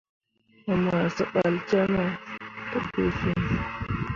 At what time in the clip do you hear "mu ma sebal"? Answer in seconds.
0.65-1.55